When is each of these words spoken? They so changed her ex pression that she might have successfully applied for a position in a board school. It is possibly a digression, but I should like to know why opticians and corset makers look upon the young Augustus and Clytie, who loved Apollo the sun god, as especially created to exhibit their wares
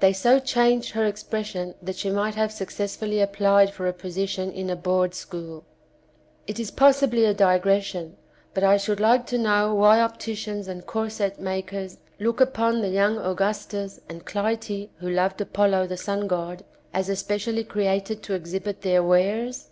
They 0.00 0.14
so 0.14 0.38
changed 0.38 0.92
her 0.92 1.04
ex 1.04 1.22
pression 1.22 1.74
that 1.82 1.96
she 1.96 2.08
might 2.08 2.36
have 2.36 2.50
successfully 2.50 3.20
applied 3.20 3.70
for 3.70 3.86
a 3.86 3.92
position 3.92 4.50
in 4.50 4.70
a 4.70 4.76
board 4.76 5.14
school. 5.14 5.62
It 6.46 6.58
is 6.58 6.70
possibly 6.70 7.26
a 7.26 7.34
digression, 7.34 8.16
but 8.54 8.64
I 8.64 8.78
should 8.78 8.98
like 8.98 9.26
to 9.26 9.36
know 9.36 9.74
why 9.74 10.00
opticians 10.00 10.68
and 10.68 10.86
corset 10.86 11.38
makers 11.38 11.98
look 12.18 12.40
upon 12.40 12.80
the 12.80 12.88
young 12.88 13.18
Augustus 13.18 14.00
and 14.08 14.24
Clytie, 14.24 14.88
who 15.00 15.10
loved 15.10 15.38
Apollo 15.38 15.88
the 15.88 15.98
sun 15.98 16.28
god, 16.28 16.64
as 16.94 17.10
especially 17.10 17.62
created 17.62 18.22
to 18.22 18.32
exhibit 18.32 18.80
their 18.80 19.02
wares 19.02 19.68